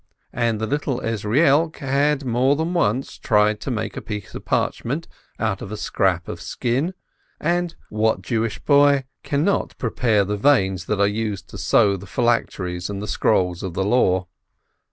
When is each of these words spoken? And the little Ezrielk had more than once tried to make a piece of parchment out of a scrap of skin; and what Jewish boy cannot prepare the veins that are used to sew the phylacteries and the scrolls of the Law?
And 0.33 0.59
the 0.59 0.65
little 0.65 0.99
Ezrielk 1.01 1.75
had 1.77 2.25
more 2.25 2.55
than 2.55 2.73
once 2.73 3.19
tried 3.19 3.59
to 3.59 3.69
make 3.69 3.95
a 3.95 4.01
piece 4.01 4.33
of 4.33 4.43
parchment 4.43 5.07
out 5.39 5.61
of 5.61 5.71
a 5.71 5.77
scrap 5.77 6.27
of 6.27 6.41
skin; 6.41 6.95
and 7.39 7.75
what 7.89 8.23
Jewish 8.23 8.57
boy 8.57 9.03
cannot 9.21 9.77
prepare 9.77 10.25
the 10.25 10.37
veins 10.37 10.85
that 10.85 10.99
are 10.99 11.05
used 11.05 11.49
to 11.49 11.59
sew 11.59 11.97
the 11.97 12.07
phylacteries 12.07 12.89
and 12.89 12.99
the 12.99 13.07
scrolls 13.07 13.61
of 13.61 13.75
the 13.75 13.83
Law? 13.85 14.25